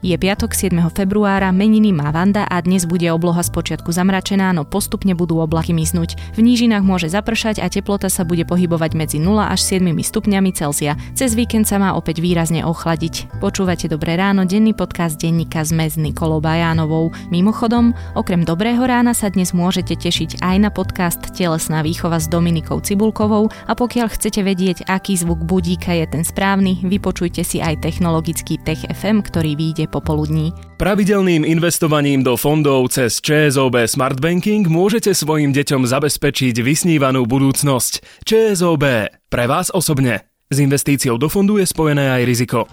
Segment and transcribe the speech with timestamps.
[0.00, 0.80] Je piatok 7.
[0.96, 6.16] februára, meniny má Vanda a dnes bude obloha spočiatku zamračená, no postupne budú oblaky miznúť.
[6.32, 10.96] V nížinách môže zapršať a teplota sa bude pohybovať medzi 0 až 7 stupňami Celzia.
[11.12, 13.44] Cez víkend sa má opäť výrazne ochladiť.
[13.44, 17.12] Počúvate Dobré ráno, denný podcast denníka sme s Nikolou Bajánovou.
[17.28, 22.80] Mimochodom, okrem Dobrého rána sa dnes môžete tešiť aj na podcast Telesná výchova s Dominikou
[22.80, 28.56] Cibulkovou a pokiaľ chcete vedieť, aký zvuk budíka je ten správny, vypočujte si aj technologický
[28.64, 30.56] Tech FM, ktorý vyjde popoludní.
[30.80, 38.24] Pravidelným investovaním do fondov cez ČSOB Smart Banking môžete svojim deťom zabezpečiť vysnívanú budúcnosť.
[38.24, 38.84] ČSOB.
[39.28, 40.24] Pre vás osobne.
[40.48, 42.64] S investíciou do fondu je spojené aj riziko.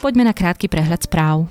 [0.00, 1.46] Poďme na krátky prehľad správ.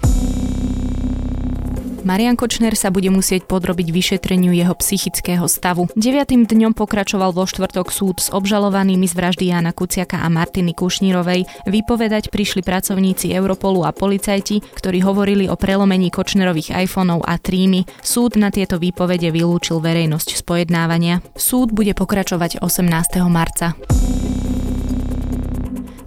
[2.02, 5.88] Marian Kočner sa bude musieť podrobiť vyšetreniu jeho psychického stavu.
[5.94, 11.70] Deviatým dňom pokračoval vo štvrtok súd s obžalovanými z vraždy Jana Kuciaka a Martiny Kušnírovej.
[11.70, 17.85] Vypovedať prišli pracovníci Europolu a policajti, ktorí hovorili o prelomení Kočnerových iPhoneov a trímy.
[18.02, 21.21] Súd na tieto výpovede vylúčil verejnosť z pojednávania.
[21.38, 23.21] Súd bude pokračovať 18.
[23.30, 23.77] marca.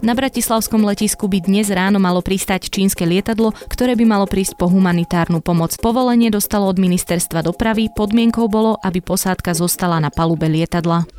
[0.05, 4.69] Na bratislavskom letisku by dnes ráno malo pristať čínske lietadlo, ktoré by malo prísť po
[4.69, 5.73] humanitárnu pomoc.
[5.81, 11.09] Povolenie dostalo od ministerstva dopravy, podmienkou bolo, aby posádka zostala na palube lietadla.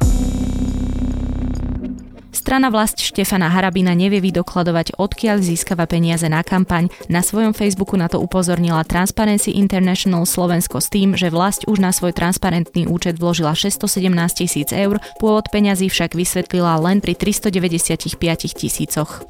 [2.37, 6.93] Strana vlast Štefana Harabina nevie vydokladovať, odkiaľ získava peniaze na kampaň.
[7.09, 11.97] Na svojom Facebooku na to upozornila Transparency International Slovensko s tým, že vlast už na
[11.97, 18.21] svoj transparentný účet vložila 617 tisíc eur, pôvod peňazí však vysvetlila len pri 395
[18.53, 19.25] tisícoch.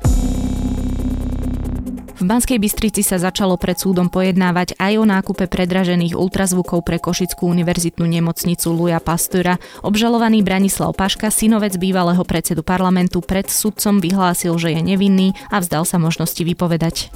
[2.17, 7.45] V Banskej Bystrici sa začalo pred súdom pojednávať aj o nákupe predražených ultrazvukov pre Košickú
[7.45, 9.61] univerzitnú nemocnicu Luja Pastura.
[9.85, 15.85] Obžalovaný Branislav Paška, synovec bývalého predsedu parlamentu, pred sudcom vyhlásil, že je nevinný a vzdal
[15.85, 17.13] sa možnosti vypovedať.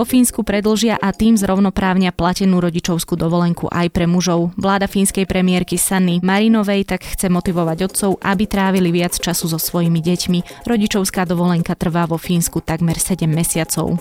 [0.00, 4.48] Vo Fínsku predlžia a tým zrovnoprávnia platenú rodičovskú dovolenku aj pre mužov.
[4.56, 10.00] Vláda fínskej premiérky Sanny Marinovej tak chce motivovať otcov, aby trávili viac času so svojimi
[10.00, 10.64] deťmi.
[10.64, 14.00] Rodičovská dovolenka trvá vo Fínsku takmer 7 mesiacov.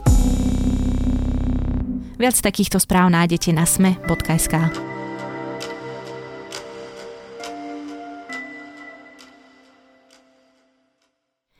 [2.16, 4.56] Viac takýchto správ nájdete na sme.sk.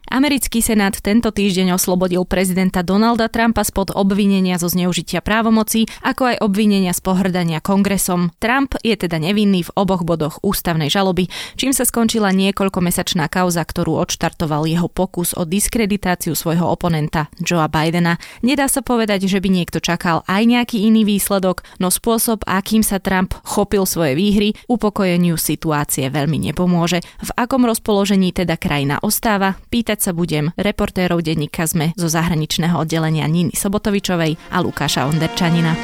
[0.10, 6.42] Americký senát tento týždeň oslobodil prezidenta Donalda Trumpa spod obvinenia zo zneužitia právomocí, ako aj
[6.42, 8.34] obvinenia z pohrdania kongresom.
[8.42, 11.30] Trump je teda nevinný v oboch bodoch ústavnej žaloby,
[11.62, 18.18] čím sa skončila niekoľkomesačná kauza, ktorú odštartoval jeho pokus o diskreditáciu svojho oponenta Joea Bidena.
[18.42, 22.98] Nedá sa povedať, že by niekto čakal aj nejaký iný výsledok, no spôsob, akým sa
[22.98, 27.06] Trump chopil svoje výhry, upokojeniu situácie veľmi nepomôže.
[27.22, 29.54] V akom rozpoložení teda krajina ostáva?
[29.70, 35.76] Pýtať sa budem reportérov denníka ZME zo zahraničného oddelenia Niny Sobotovičovej a Lukáša Onderčanina.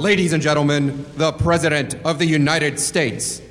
[0.00, 3.49] Ladies and gentlemen, the President of the United States.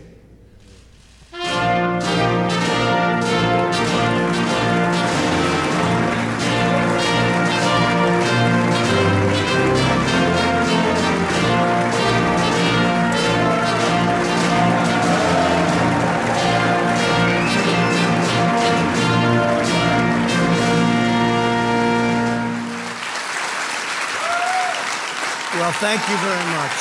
[25.79, 26.77] Thank you very much.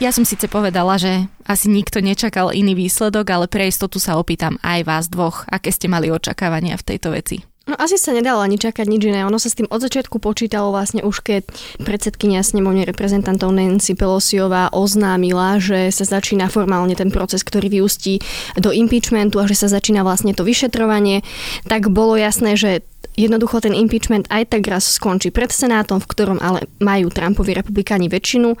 [0.00, 4.56] Ja som síce povedala, že asi nikto nečakal iný výsledok, ale pre istotu sa opýtam
[4.64, 7.44] aj vás dvoch, aké ste mali očakávania v tejto veci.
[7.68, 9.22] No asi sa nedalo ani čakať nič iné.
[9.22, 11.46] Ono sa s tým od začiatku počítalo vlastne už keď
[11.84, 18.24] predsedkynia snemovne reprezentantov Nancy Pelosiová oznámila, že sa začína formálne ten proces, ktorý vyústí
[18.58, 21.22] do impeachmentu a že sa začína vlastne to vyšetrovanie,
[21.68, 22.82] tak bolo jasné, že
[23.20, 28.08] Jednoducho ten impeachment aj tak raz skončí pred Senátom, v ktorom ale majú Trumpovi republikáni
[28.08, 28.56] väčšinu.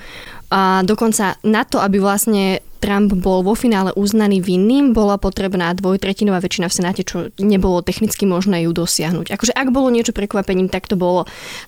[0.52, 6.44] A dokonca na to, aby vlastne Trump bol vo finále uznaný vinným, bola potrebná dvojtretinová
[6.44, 9.32] väčšina v Senáte, čo nebolo technicky možné ju dosiahnuť.
[9.32, 11.24] Akože ak bolo niečo prekvapením, tak to bolo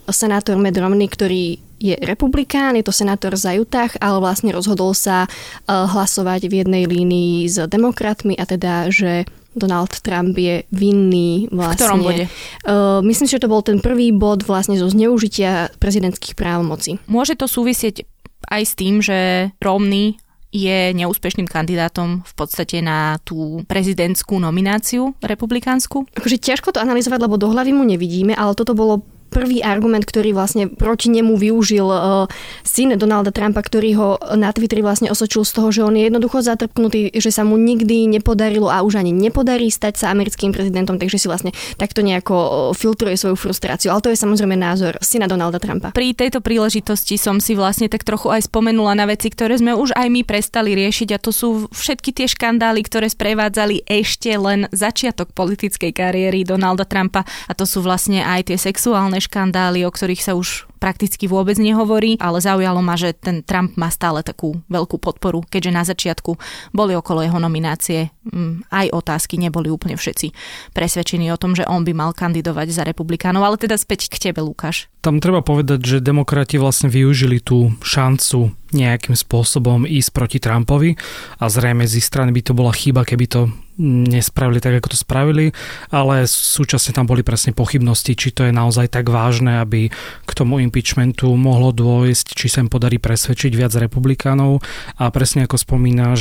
[0.09, 5.27] senátor Matt Romney, ktorý je republikán, je to senátor za Utah, ale vlastne rozhodol sa
[5.67, 11.77] hlasovať v jednej línii s demokratmi a teda, že Donald Trump je vinný vlastne.
[11.77, 12.25] V ktorom bode?
[12.65, 17.01] Uh, myslím že to bol ten prvý bod vlastne zo zneužitia prezidentských právomocí.
[17.09, 18.05] Môže to súvisieť
[18.49, 20.21] aj s tým, že Romney
[20.53, 26.05] je neúspešným kandidátom v podstate na tú prezidentskú nomináciu republikánsku?
[26.13, 29.01] Akože ťažko to analyzovať, lebo do hlavy mu nevidíme, ale toto bolo
[29.33, 32.29] prvý argument, ktorý vlastne proti nemu využil uh,
[32.61, 36.45] syn Donalda Trumpa, ktorý ho na Twitteri vlastne osočil z toho, že on je jednoducho
[36.45, 41.17] zatrpknutý, že sa mu nikdy nepodarilo a už ani nepodarí stať sa americkým prezidentom, takže
[41.17, 43.89] si vlastne takto nejako uh, filtruje svoju frustráciu.
[43.89, 45.97] Ale to je samozrejme názor syna Donalda Trumpa.
[45.97, 49.97] Pri tejto príležitosti som si vlastne tak trochu aj spomenula na veci, ktoré sme už
[49.97, 55.33] aj my prestali riešiť a to sú všetky tie škandály, ktoré sprevádzali ešte len začiatok
[55.33, 60.33] politickej kariéry Donalda Trumpa a to sú vlastne aj tie sexuálne škandály, o ktorých sa
[60.35, 65.47] už prakticky vôbec nehovorí, ale zaujalo ma, že ten Trump má stále takú veľkú podporu,
[65.47, 66.35] keďže na začiatku
[66.75, 70.35] boli okolo jeho nominácie mm, aj otázky, neboli úplne všetci
[70.75, 74.43] presvedčení o tom, že on by mal kandidovať za republikánov, ale teda späť k tebe,
[74.43, 74.91] Lukáš.
[74.99, 80.97] Tam treba povedať, že demokrati vlastne využili tú šancu nejakým spôsobom ísť proti Trumpovi
[81.39, 83.41] a zrejme z ich strany by to bola chyba, keby to
[83.83, 85.57] nespravili tak, ako to spravili,
[85.89, 89.89] ale súčasne tam boli presne pochybnosti, či to je naozaj tak vážne, aby
[90.29, 94.61] k tomu impeachmentu mohlo dôjsť, či sa podarí presvedčiť viac republikánov.
[95.01, 96.21] A presne ako spomínaš,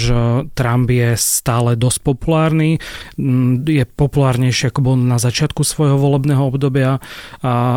[0.55, 2.79] Trump je stále dosť populárny,
[3.67, 7.03] je populárnejší ako bol na začiatku svojho volebného obdobia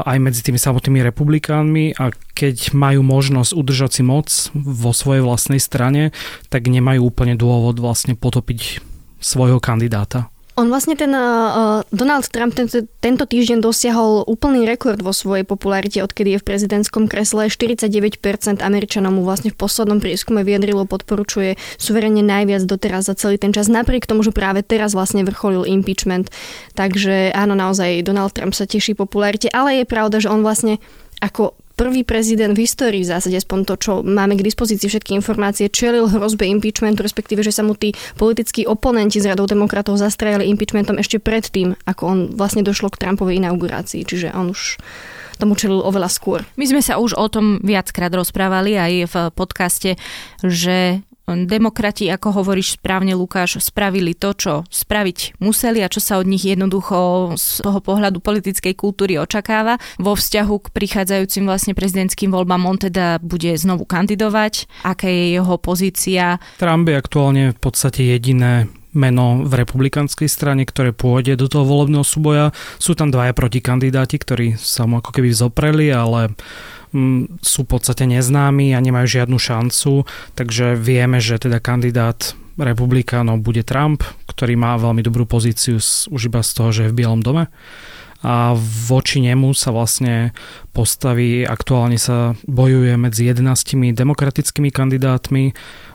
[0.07, 1.99] aj medzi tými samotnými republikánmi.
[1.99, 4.31] A keď majú možnosť udržať si moc
[4.65, 6.11] vo svojej vlastnej strane,
[6.49, 8.81] tak nemajú úplne dôvod vlastne potopiť
[9.21, 10.33] svojho kandidáta.
[10.55, 15.99] On vlastne ten uh, Donald Trump tento, tento týždeň dosiahol úplný rekord vo svojej popularite,
[15.99, 17.51] odkedy je v prezidentskom kresle.
[17.51, 23.19] 49% Američanom mu vlastne v poslednom prieskume vyjadrilo podporu, čo je suverene najviac doteraz za
[23.19, 26.31] celý ten čas, napriek tomu, že práve teraz vlastne vrcholil impeachment.
[26.79, 30.79] Takže áno, naozaj Donald Trump sa teší popularite, ale je pravda, že on vlastne
[31.19, 35.71] ako prvý prezident v histórii v zásade, aspoň to, čo máme k dispozícii všetky informácie,
[35.71, 40.99] čelil hrozbe impeachmentu, respektíve, že sa mu tí politickí oponenti z radou demokratov zastrajali impeachmentom
[41.03, 44.07] ešte predtým, ako on vlastne došlo k Trumpovej inaugurácii.
[44.07, 44.79] Čiže on už
[45.39, 46.47] tomu čelil oveľa skôr.
[46.55, 49.99] My sme sa už o tom viackrát rozprávali aj v podcaste,
[50.47, 56.29] že Demokrati, ako hovoríš správne, Lukáš, spravili to, čo spraviť museli a čo sa od
[56.29, 59.81] nich jednoducho z toho pohľadu politickej kultúry očakáva.
[59.97, 64.69] Vo vzťahu k prichádzajúcim vlastne prezidentským voľbám on teda bude znovu kandidovať.
[64.85, 66.37] Aká je jeho pozícia?
[66.61, 72.07] Trump je aktuálne v podstate jediné meno v republikanskej strane, ktoré pôjde do toho volebného
[72.07, 72.55] súboja.
[72.79, 76.39] Sú tam dvaja protikandidáti, ktorí sa mu ako keby zopreli, ale
[77.43, 80.07] sú v podstate neznámi a nemajú žiadnu šancu,
[80.39, 86.41] takže vieme, že teda kandidát republikánov bude Trump, ktorý má veľmi dobrú pozíciu už iba
[86.41, 87.51] z toho, že je v Bielom dome.
[88.25, 88.57] A
[88.89, 90.33] voči nemu sa vlastne
[90.73, 95.53] postaví, aktuálne sa bojuje medzi 11 demokratickými kandidátmi,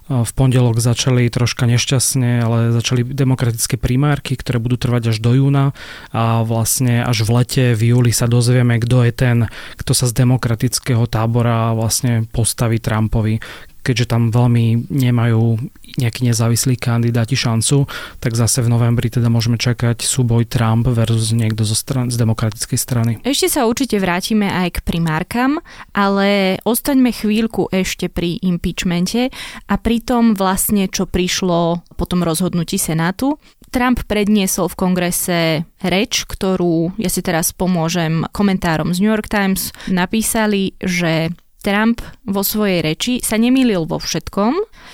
[0.09, 5.77] v pondelok začali troška nešťastne, ale začali demokratické primárky, ktoré budú trvať až do júna.
[6.09, 9.37] A vlastne až v lete, v júli sa dozvieme, kto je ten,
[9.77, 13.37] kto sa z demokratického tábora vlastne postaví Trumpovi
[13.83, 15.57] keďže tam veľmi nemajú
[15.99, 17.89] nejakí nezávislí kandidáti šancu,
[18.21, 22.79] tak zase v novembri teda môžeme čakať súboj Trump versus niekto zo stran, z demokratickej
[22.79, 23.11] strany.
[23.25, 25.59] Ešte sa určite vrátime aj k primárkam,
[25.91, 29.33] ale ostaňme chvíľku ešte pri impeachmente
[29.67, 33.41] a pri tom vlastne, čo prišlo po tom rozhodnutí Senátu.
[33.69, 35.39] Trump predniesol v kongrese
[35.85, 39.69] reč, ktorú ja si teraz pomôžem komentárom z New York Times.
[39.85, 44.53] Napísali, že Trump vo svojej reči sa nemýlil vo všetkom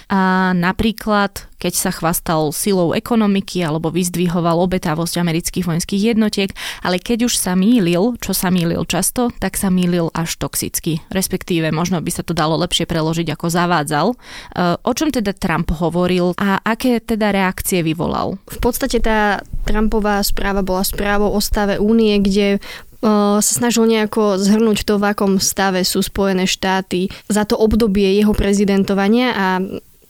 [0.09, 6.53] a napríklad keď sa chvastal silou ekonomiky alebo vyzdvihoval obetavosť amerických vojenských jednotiek,
[6.85, 11.01] ale keď už sa mýlil, čo sa mýlil často, tak sa mýlil až toxicky.
[11.09, 14.07] Respektíve možno by sa to dalo lepšie preložiť ako zavádzal.
[14.13, 14.15] E,
[14.77, 18.37] o čom teda Trump hovoril a aké teda reakcie vyvolal?
[18.45, 22.61] V podstate tá Trumpová správa bola správou o stave únie, kde
[23.39, 28.33] sa snažil nejako zhrnúť to, v akom stave sú Spojené štáty za to obdobie jeho
[28.33, 29.47] prezidentovania a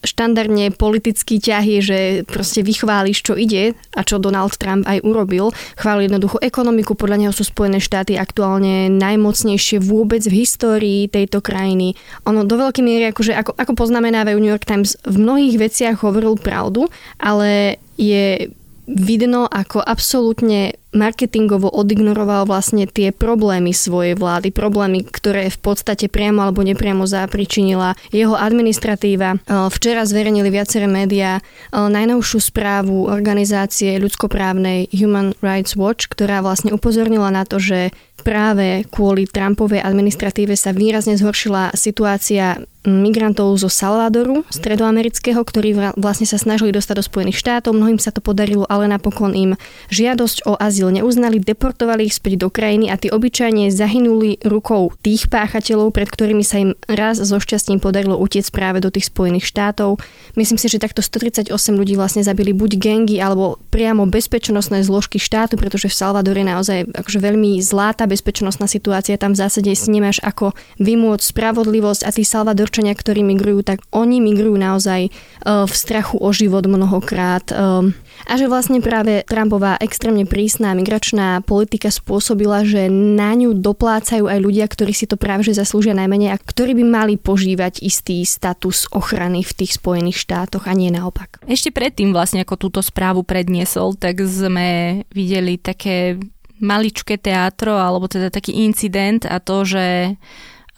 [0.06, 2.00] štandardne politický ťah je, že
[2.30, 5.50] proste vychváliš, čo ide a čo Donald Trump aj urobil.
[5.76, 11.98] Chválil jednoducho ekonomiku, podľa neho sú Spojené štáty aktuálne najmocnejšie vôbec v histórii tejto krajiny.
[12.30, 16.38] Ono do veľkej miery, akože, ako, ako poznamenávajú New York Times, v mnohých veciach hovoril
[16.38, 16.88] pravdu,
[17.18, 18.54] ale je
[18.86, 26.42] vidno, ako absolútne marketingovo odignoroval vlastne tie problémy svojej vlády, problémy, ktoré v podstate priamo
[26.42, 29.44] alebo nepriamo zapričinila jeho administratíva.
[29.46, 31.44] Včera zverejnili viaceré médiá
[31.76, 37.92] najnovšiu správu organizácie ľudskoprávnej Human Rights Watch, ktorá vlastne upozornila na to, že
[38.26, 46.38] práve kvôli Trumpovej administratíve sa výrazne zhoršila situácia migrantov zo Salvadoru, stredoamerického, ktorí vlastne sa
[46.38, 47.74] snažili dostať do Spojených štátov.
[47.74, 49.58] Mnohým sa to podarilo, ale napokon im
[49.90, 54.94] žiadosť o azyl azyl neuznali, deportovali ich späť do krajiny a tí obyčajne zahynuli rukou
[55.02, 59.50] tých páchateľov, pred ktorými sa im raz so šťastím podarilo utiec práve do tých Spojených
[59.50, 59.98] štátov.
[60.38, 65.58] Myslím si, že takto 138 ľudí vlastne zabili buď gengy alebo priamo bezpečnostné zložky štátu,
[65.58, 69.18] pretože v Salvadore je naozaj akože veľmi zlá tá bezpečnostná situácia.
[69.18, 74.22] Tam v zásade si nemáš ako vymôcť spravodlivosť a tí Salvadorčania, ktorí migrujú, tak oni
[74.22, 77.50] migrujú naozaj uh, v strachu o život mnohokrát.
[77.50, 77.90] Uh,
[78.26, 84.40] a že vlastne práve Trumpová extrémne prísna migračná politika spôsobila, že na ňu doplácajú aj
[84.42, 88.90] ľudia, ktorí si to práve že zaslúžia najmenej a ktorí by mali požívať istý status
[88.90, 91.46] ochrany v tých Spojených štátoch a nie naopak.
[91.46, 96.18] Ešte predtým vlastne, ako túto správu predniesol, tak sme videli také
[96.60, 100.16] maličké teátro, alebo teda taký incident a to, že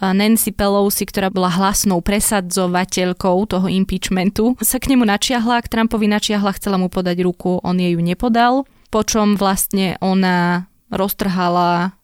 [0.01, 6.53] Nancy Pelosi, ktorá bola hlasnou presadzovateľkou toho impeachmentu, sa k nemu načiahla, k Trumpovi načiahla,
[6.57, 11.97] chcela mu podať ruku, on jej ju nepodal, počom vlastne ona roztrhala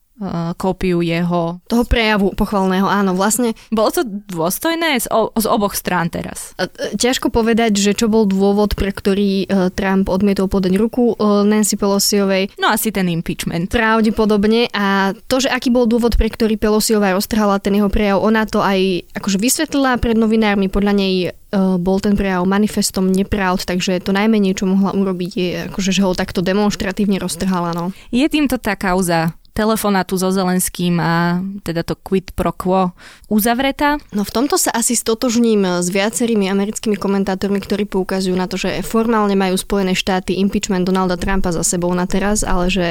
[0.58, 1.60] kópiu jeho...
[1.68, 3.56] Toho prejavu pochvalného, áno, vlastne...
[3.70, 6.56] Bolo to dôstojné z, o, z oboch strán teraz?
[6.58, 11.76] Eh, ťažko povedať, že čo bol dôvod, pre ktorý eh, Trump odmietol podať ruku Nancy
[11.78, 12.56] Pelosiovej.
[12.60, 13.70] No asi ten impeachment.
[13.70, 18.46] Pravdepodobne a to, že aký bol dôvod, pre ktorý Pelosiová roztrhala ten jeho prejav, ona
[18.48, 21.14] to aj akože vysvetlila pred novinármi, podľa nej
[21.54, 26.18] bol ten prejav manifestom nepravd, takže to najmenej, čo mohla urobiť, je akože, že ho
[26.18, 27.78] takto demonstratívne roztrhala.
[27.78, 27.94] No.
[28.10, 32.92] Je týmto tá kauza telefonátu so Zelenským a teda to quid pro quo
[33.30, 34.02] uzavretá?
[34.10, 38.82] No v tomto sa asi stotožním s viacerými americkými komentátormi, ktorí poukazujú na to, že
[38.82, 42.88] formálne majú Spojené štáty impeachment Donalda Trumpa za sebou na teraz, ale že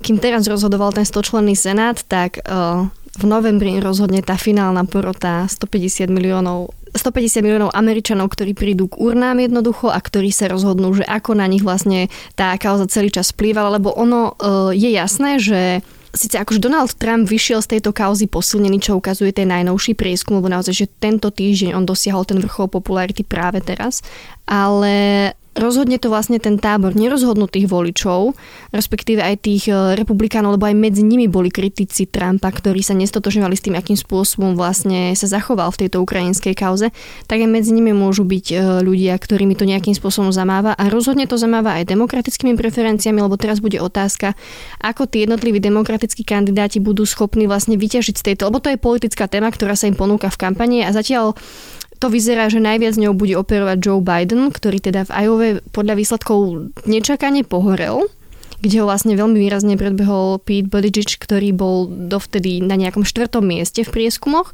[0.00, 6.06] kým teraz rozhodoval ten stočlenný senát, tak uh, v novembri rozhodne tá finálna porota 150
[6.10, 11.38] miliónov 150 miliónov Američanov, ktorí prídu k urnám jednoducho a ktorí sa rozhodnú, že ako
[11.38, 16.42] na nich vlastne tá kauza celý čas vplývala, lebo ono uh, je jasné, že Sice
[16.42, 20.74] akože Donald Trump vyšiel z tejto kauzy posilnený, čo ukazuje ten najnovší prieskum, lebo naozaj,
[20.74, 24.02] že tento týždeň on dosiahol ten vrchol popularity práve teraz,
[24.42, 28.38] ale rozhodne to vlastne ten tábor nerozhodnutých voličov,
[28.70, 33.54] respektíve aj tých e, republikánov, lebo aj medzi nimi boli kritici Trumpa, ktorí sa nestotožňovali
[33.58, 36.94] s tým, akým spôsobom vlastne sa zachoval v tejto ukrajinskej kauze,
[37.26, 40.78] tak aj medzi nimi môžu byť e, ľudia, ktorými to nejakým spôsobom zamáva.
[40.78, 44.38] A rozhodne to zamáva aj demokratickými preferenciami, lebo teraz bude otázka,
[44.78, 49.26] ako tí jednotliví demokratickí kandidáti budú schopní vlastne vyťažiť z tejto, lebo to je politická
[49.26, 51.34] téma, ktorá sa im ponúka v kampani a zatiaľ
[52.00, 56.72] to vyzerá, že najviac ňou bude operovať Joe Biden, ktorý teda v Iowa podľa výsledkov
[56.88, 58.08] nečakane pohorel
[58.60, 63.80] kde ho vlastne veľmi výrazne predbehol Pete Buttigieg, ktorý bol dovtedy na nejakom štvrtom mieste
[63.82, 64.52] v prieskumoch.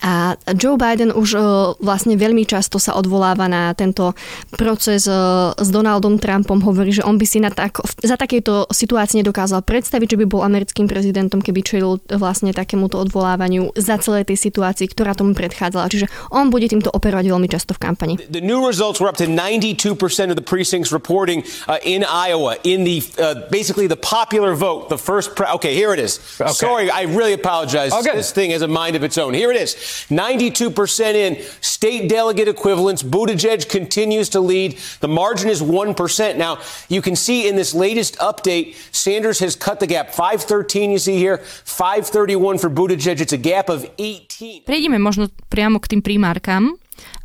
[0.00, 1.42] A Joe Biden už uh,
[1.76, 4.16] vlastne veľmi často sa odvoláva na tento
[4.56, 6.64] proces uh, s Donaldom Trumpom.
[6.64, 10.40] Hovorí, že on by si na tak, za takéto situácii nedokázal predstaviť, že by bol
[10.40, 15.92] americkým prezidentom, keby čelil vlastne takémuto odvolávaniu za celé tej situácii, ktorá tomu predchádzala.
[15.92, 18.14] Čiže on bude týmto operovať veľmi často v kampani.
[18.32, 19.84] The new results were up to 92%
[20.32, 24.98] of the precincts reporting uh, in Iowa in the uh, basically the popular vote, the
[25.00, 26.18] first pre- Okay, here it is.
[26.40, 26.52] Okay.
[26.52, 27.92] Sorry, I really apologize.
[27.92, 28.16] Okay.
[28.16, 29.34] This thing has a mind of its own.
[29.34, 29.76] Here it is.
[30.08, 33.02] 92% in state delegate equivalents.
[33.02, 34.78] Buttigieg continues to lead.
[35.00, 36.36] The margin is 1%.
[36.36, 40.10] Now, you can see in this latest update, Sanders has cut the gap.
[40.10, 43.20] 513 you see here, 531 for Buttigieg.
[43.20, 44.66] It's a gap of 18.
[44.66, 46.76] Prejdeme možno priamo k tým primárkam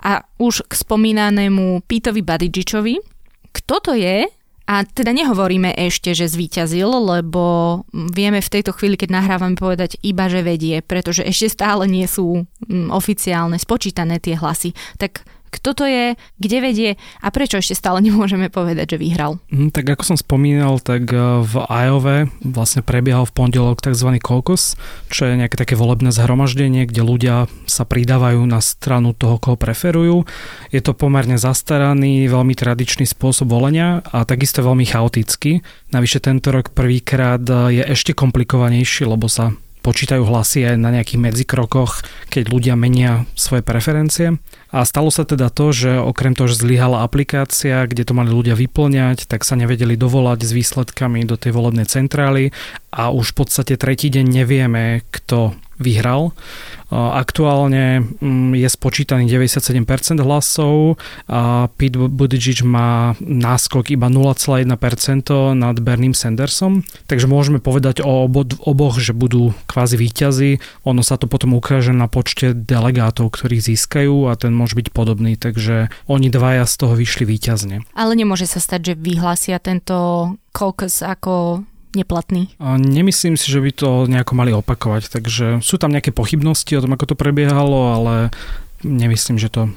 [0.03, 3.01] a už k spomínanému Pitovi Buttigiegovi.
[3.55, 4.27] Kto to je
[4.65, 10.25] a teda nehovoríme ešte, že zvíťazil, lebo vieme v tejto chvíli, keď nahrávame povedať iba,
[10.25, 14.73] že vedie, pretože ešte stále nie sú mm, oficiálne spočítané tie hlasy.
[14.97, 15.21] Tak
[15.55, 16.89] kto to je, kde vedie
[17.23, 19.39] a prečo ešte stále nemôžeme povedať, že vyhral.
[19.49, 24.19] Mm, tak ako som spomínal, tak e, v Iowa vlastne prebiehal v pondelok tzv.
[24.19, 24.75] caucus,
[25.07, 27.35] čo je nejaké také volebné zhromaždenie, kde ľudia
[27.65, 30.27] sa pridávajú na stranu toho, koho preferujú.
[30.75, 35.63] Je to pomerne zastaraný, veľmi tradičný spôsob volenia a takisto veľmi chaotický.
[35.95, 41.21] Navyše tento rok prvýkrát e, je ešte komplikovanejší, lebo sa počítajú hlasy aj na nejakých
[41.21, 42.01] medzikrokoch,
[42.33, 44.41] keď ľudia menia svoje preferencie.
[44.73, 48.57] A stalo sa teda to, že okrem toho, že zlyhala aplikácia, kde to mali ľudia
[48.57, 52.49] vyplňať, tak sa nevedeli dovolať s výsledkami do tej volebnej centrály
[52.89, 56.31] a už v podstate tretí deň nevieme, kto vyhral.
[56.93, 64.69] Aktuálne mm, je spočítaný 97% hlasov a Pete Buttigieg má náskok iba 0,1%
[65.57, 66.85] nad Bernie Sandersom.
[67.09, 68.29] Takže môžeme povedať o
[68.61, 70.61] oboch, že budú kvázi výťazí.
[70.85, 75.35] Ono sa to potom ukáže na počte delegátov, ktorých získajú a ten môže byť podobný.
[75.35, 77.81] Takže oni dvaja z toho vyšli výťazne.
[77.97, 81.65] Ale nemôže sa stať, že vyhlásia tento caucus ako
[81.95, 82.51] neplatný?
[82.61, 86.93] Nemyslím si, že by to nejako mali opakovať, takže sú tam nejaké pochybnosti o tom,
[86.93, 88.13] ako to prebiehalo, ale
[88.83, 89.71] nemyslím, že to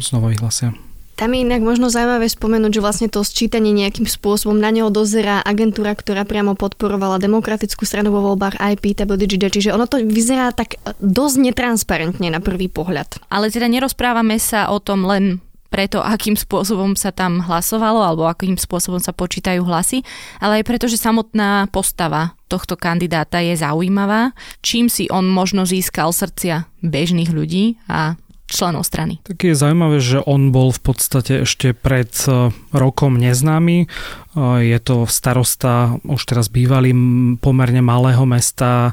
[0.00, 0.72] znova vyhlasia.
[1.14, 5.46] Tam je inak možno zaujímavé spomenúť, že vlastne to sčítanie nejakým spôsobom na neho dozerá
[5.46, 10.74] agentúra, ktorá priamo podporovala demokratickú stranu vo voľbách aj Buttigiega, čiže ono to vyzerá tak
[10.98, 13.22] dosť netransparentne na prvý pohľad.
[13.30, 15.38] Ale teda nerozprávame sa o tom len
[15.74, 20.06] preto, akým spôsobom sa tam hlasovalo alebo akým spôsobom sa počítajú hlasy,
[20.38, 24.30] ale aj preto, že samotná postava tohto kandidáta je zaujímavá,
[24.62, 28.14] čím si on možno získal srdcia bežných ľudí a
[28.46, 29.18] členov strany.
[29.26, 33.84] Tak je zaujímavé, že on bol v podstate ešte pred e, rokom neznámy.
[33.84, 33.86] E,
[34.66, 36.90] je to starosta, už teraz bývalý
[37.38, 38.92] pomerne malého mesta e,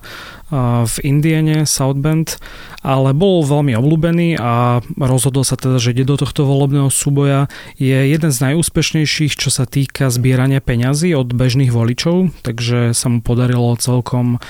[0.85, 2.37] v Indiene, South Bend,
[2.85, 7.49] ale bol veľmi obľúbený a rozhodol sa teda, že ide do tohto volebného súboja.
[7.81, 13.21] Je jeden z najúspešnejších, čo sa týka zbierania peňazí od bežných voličov, takže sa mu
[13.21, 14.41] podarilo celkom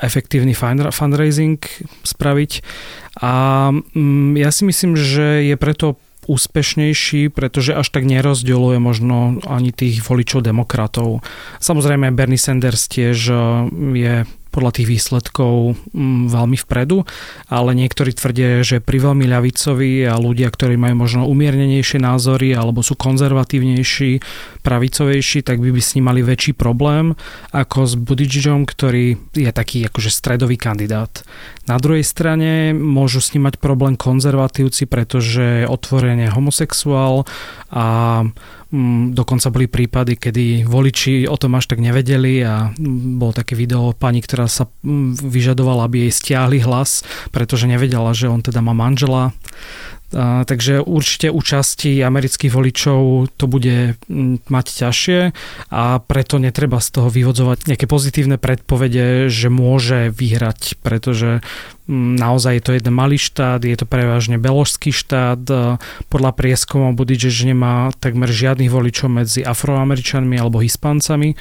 [0.00, 1.60] efektívny fundraising
[2.02, 2.52] spraviť.
[3.20, 3.32] A
[3.70, 10.02] mm, ja si myslím, že je preto úspešnejší, pretože až tak nerozdeľuje možno ani tých
[10.06, 11.22] voličov demokratov.
[11.58, 13.18] Samozrejme Bernie Sanders tiež
[13.94, 14.14] je
[14.52, 17.08] podľa tých výsledkov mm, veľmi vpredu,
[17.48, 22.84] ale niektorí tvrdia, že pri veľmi ľavicovi a ľudia, ktorí majú možno umiernenejšie názory alebo
[22.84, 24.20] sú konzervatívnejší,
[24.60, 27.16] pravicovejší, tak by by s ním mali väčší problém
[27.56, 31.24] ako s Buttigiegom, ktorý je taký akože stredový kandidát.
[31.64, 37.24] Na druhej strane môžu s ním mať problém konzervatívci, pretože je otvorene homosexuál
[37.70, 37.86] a
[39.12, 43.92] dokonca boli prípady, kedy voliči o tom až tak nevedeli a mm, bolo také video
[43.92, 48.72] pani, ktorá sa mm, vyžadovala, aby jej stiahli hlas, pretože nevedela, že on teda má
[48.72, 49.36] manžela.
[50.12, 53.96] Takže určite u časti amerických voličov to bude
[54.52, 55.20] mať ťažšie
[55.72, 61.40] a preto netreba z toho vyvodzovať nejaké pozitívne predpovede, že môže vyhrať, pretože
[61.92, 65.42] naozaj je to jeden malý štát, je to prevažne beložský štát.
[66.06, 71.36] Podľa prieskumov Buttigieg nemá takmer žiadnych voličov medzi afroameričanmi alebo hispáncami, e,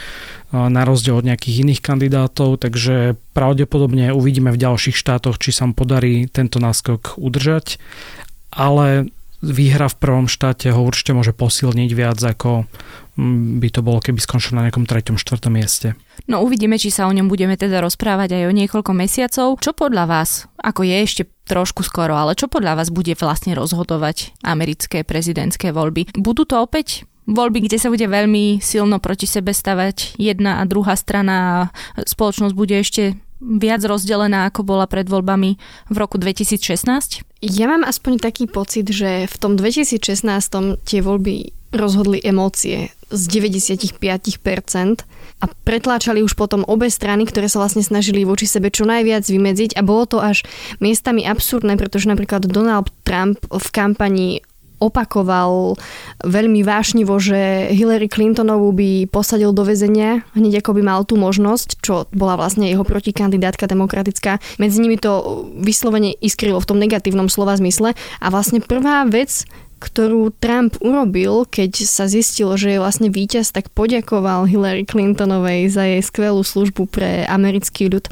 [0.52, 5.78] na rozdiel od nejakých iných kandidátov, takže pravdepodobne uvidíme v ďalších štátoch, či sa mu
[5.78, 7.78] podarí tento náskok udržať.
[8.52, 9.10] Ale
[9.42, 12.70] výhra v prvom štáte ho určite môže posilniť viac ako
[13.18, 15.98] mm, by to bolo, keby skončil na nejakom treťom, štvrtom mieste.
[16.30, 19.58] No uvidíme, či sa o ňom budeme teda rozprávať aj o niekoľko mesiacov.
[19.58, 24.38] Čo podľa vás, ako je ešte trošku skoro, ale čo podľa vás bude vlastne rozhodovať
[24.46, 26.14] americké prezidentské voľby?
[26.22, 30.94] Budú to opäť voľby, kde sa bude veľmi silno proti sebe stavať jedna a druhá
[30.94, 31.58] strana a
[32.06, 35.58] spoločnosť bude ešte viac rozdelená, ako bola pred voľbami
[35.90, 37.26] v roku 2016?
[37.42, 40.22] Ja mám aspoň taký pocit, že v tom 2016
[40.86, 45.04] tie voľby rozhodli emócie z 95%
[45.42, 49.76] a pretláčali už potom obe strany, ktoré sa vlastne snažili voči sebe čo najviac vymedziť
[49.76, 50.46] a bolo to až
[50.84, 54.44] miestami absurdné, pretože napríklad Donald Trump v kampani
[54.82, 55.78] opakoval
[56.26, 61.86] veľmi vášnivo, že Hillary Clintonovú by posadil do väzenia, hneď ako by mal tú možnosť,
[61.86, 64.42] čo bola vlastne jeho protikandidátka demokratická.
[64.58, 69.46] Medzi nimi to vyslovene iskrilo v tom negatívnom slova zmysle a vlastne prvá vec,
[69.82, 75.90] ktorú Trump urobil, keď sa zistil, že je vlastne víťaz, tak poďakoval Hillary Clintonovej za
[75.90, 78.06] jej skvelú službu pre americký ľud.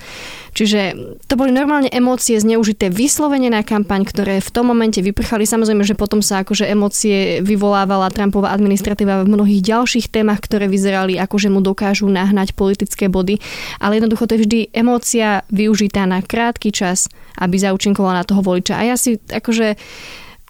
[0.58, 0.97] Čiže
[1.29, 5.45] to boli normálne emócie zneužité vyslovene na kampaň, ktoré v tom momente vyprchali.
[5.45, 11.21] Samozrejme, že potom sa akože emócie vyvolávala Trumpová administratíva v mnohých ďalších témach, ktoré vyzerali
[11.21, 13.38] ako, že mu dokážu nahnať politické body.
[13.77, 17.05] Ale jednoducho to je vždy emócia využitá na krátky čas,
[17.38, 18.82] aby zaučinkovala na toho voliča.
[18.82, 19.77] A ja si akože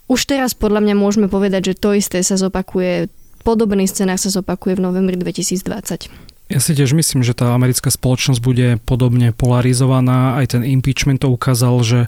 [0.09, 3.07] už teraz podľa mňa môžeme povedať, že to isté sa zopakuje,
[3.45, 6.09] podobný scenár sa zopakuje v novembri 2020.
[6.49, 10.41] Ja si tiež myslím, že tá americká spoločnosť bude podobne polarizovaná.
[10.41, 11.99] Aj ten impeachment to ukázal, že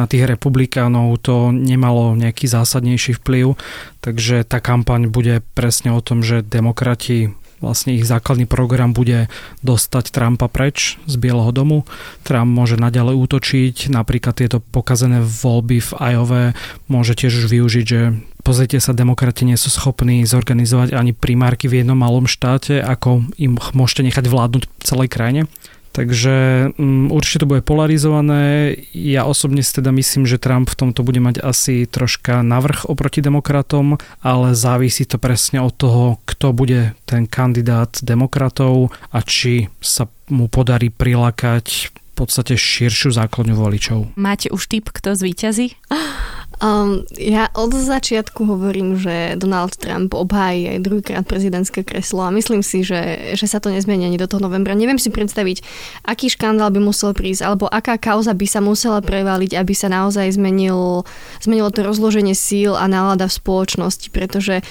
[0.00, 3.60] na tých republikánov to nemalo nejaký zásadnejší vplyv.
[4.00, 9.30] Takže tá kampaň bude presne o tom, že demokrati vlastne ich základný program bude
[9.62, 11.86] dostať Trumpa preč z Bieleho domu.
[12.26, 16.44] Trump môže naďalej útočiť, napríklad tieto pokazené voľby v Iowa
[16.90, 21.80] môže tiež už využiť, že pozrite sa, demokrati nie sú schopní zorganizovať ani primárky v
[21.80, 25.46] jednom malom štáte, ako im môžete nechať vládnuť celej krajine.
[25.92, 28.74] Takže um, určite to bude polarizované.
[28.96, 33.20] Ja osobne si teda myslím, že Trump v tomto bude mať asi troška navrh oproti
[33.20, 40.08] demokratom, ale závisí to presne od toho, kto bude ten kandidát demokratov a či sa
[40.32, 44.16] mu podarí prilákať v podstate širšiu základňu voličov.
[44.16, 45.76] Máte už typ, kto zvíťazí?
[46.60, 52.60] Um, ja od začiatku hovorím, že Donald Trump obhájí aj druhýkrát prezidentské kreslo a myslím
[52.60, 54.76] si, že, že sa to nezmení ani do toho novembra.
[54.76, 55.64] Neviem si predstaviť,
[56.06, 60.36] aký škandál by musel prísť, alebo aká kauza by sa musela prevaliť, aby sa naozaj
[60.36, 61.08] zmenil,
[61.42, 64.62] zmenilo to rozloženie síl a nálada v spoločnosti, pretože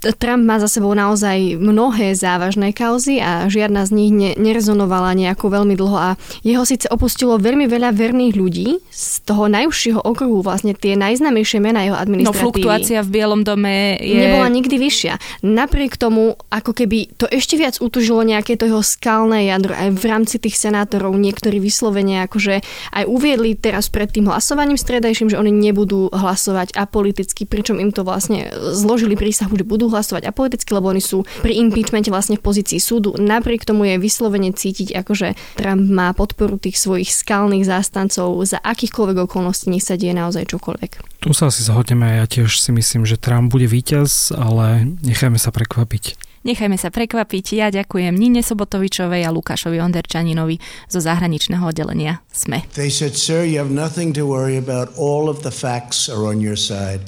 [0.00, 5.52] Trump má za sebou naozaj mnohé závažné kauzy a žiadna z nich ne, nerezonovala nejako
[5.60, 6.10] veľmi dlho a
[6.40, 11.84] jeho síce opustilo veľmi veľa verných ľudí z toho najúžšieho okruhu, vlastne tie najznamejšie mená
[11.84, 12.32] jeho administratívy.
[12.32, 14.24] No fluktuácia v Bielom dome je...
[14.24, 15.44] Nebola nikdy vyššia.
[15.44, 20.04] Napriek tomu, ako keby to ešte viac utužilo nejaké to jeho skalné jadro aj v
[20.08, 22.64] rámci tých senátorov, niektorí vyslovene akože
[22.96, 28.00] aj uviedli teraz pred tým hlasovaním stredajším, že oni nebudú hlasovať apoliticky, pričom im to
[28.00, 32.78] vlastne zložili prísahu, že budú hlasovať apoliticky, lebo oni sú pri impeachmente vlastne v pozícii
[32.78, 33.18] súdu.
[33.18, 39.26] Napriek tomu je vyslovene cítiť, akože Trump má podporu tých svojich skalných zástancov za akýchkoľvek
[39.26, 41.20] okolností, nech sa deje naozaj čokoľvek.
[41.20, 45.52] Tu sa asi zhodneme, ja tiež si myslím, že Trump bude víťaz, ale nechajme sa
[45.52, 46.30] prekvapiť.
[46.40, 47.52] Nechajme sa prekvapiť.
[47.52, 50.56] Ja ďakujem Nine Sobotovičovej a Lukášovi Onderčaninovi
[50.88, 52.64] zo zahraničného oddelenia SME.
[52.72, 54.88] They said, sir, you have nothing to worry about.
[54.96, 57.04] All of the facts are on your side.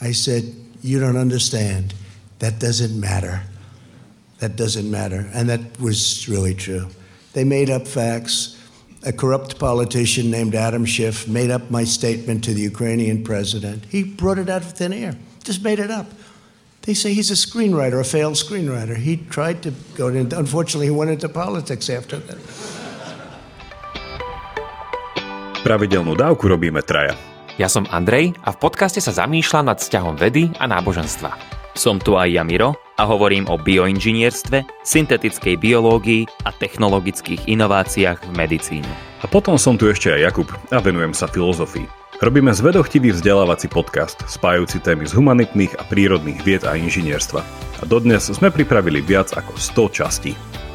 [0.00, 0.48] I said,
[0.80, 1.92] you don't understand.
[2.40, 3.44] That doesn't matter.
[4.40, 5.28] That doesn't matter.
[5.32, 6.88] And that was really true.
[7.32, 8.56] They made up facts.
[9.00, 13.84] A corrupt politician named Adam Schiff made up my statement to the Ukrainian president.
[13.88, 16.04] He brought it out of thin air, just made it up.
[16.84, 18.96] They say he's a screenwriter, a failed screenwriter.
[18.96, 22.40] He tried to go into, unfortunately, he went into politics after that.
[25.60, 27.12] Pravidelnú dávku robíme traja.
[27.60, 31.59] Ja som Andrej a v podcaste sa zamýšľam nad vzťahom vedy a náboženstva.
[31.78, 38.30] Som tu aj ja Miro a hovorím o bioinžinierstve, syntetickej biológii a technologických inováciách v
[38.34, 38.90] medicíne.
[39.22, 41.86] A potom som tu ešte aj Jakub a venujem sa filozofii.
[42.20, 47.40] Robíme zvedochtivý vzdelávací podcast, spájúci témy z humanitných a prírodných vied a inžinierstva.
[47.80, 50.32] A dodnes sme pripravili viac ako 100 častí.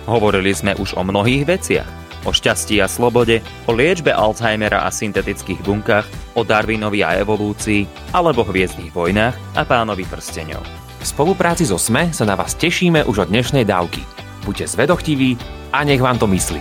[0.10, 1.90] Hovorili sme už o mnohých veciach.
[2.26, 8.42] O šťastí a slobode, o liečbe Alzheimera a syntetických bunkách, o Darwinovi a evolúcii, alebo
[8.42, 10.66] hviezdnych vojnách a pánovi prstenov.
[11.06, 14.02] V spolupráci so SME sa na vás tešíme už od dnešnej dávky.
[14.42, 15.38] Buďte zvedochtiví
[15.70, 16.58] a nech vám to myslí.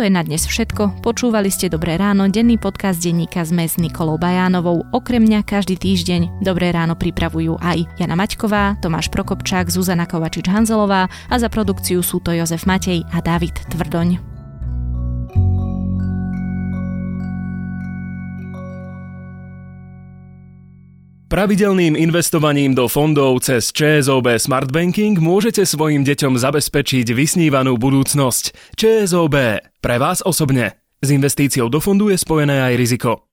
[0.00, 1.04] je na dnes všetko.
[1.04, 4.88] Počúvali ste Dobré ráno, denný podcast denníka ZME s Nikolou Bajánovou.
[4.96, 11.34] Okrem mňa každý týždeň Dobré ráno pripravujú aj Jana Maťková, Tomáš Prokopčák, Zuzana Kovačič-Hanzelová a
[11.36, 14.29] za produkciu sú to Jozef Matej a David Tvrdoň.
[21.30, 28.74] Pravidelným investovaním do fondov cez ČSOB Smart Banking môžete svojim deťom zabezpečiť vysnívanú budúcnosť.
[28.74, 29.62] ČSOB.
[29.78, 30.82] Pre vás osobne.
[30.98, 33.29] S investíciou do fondu je spojené aj riziko.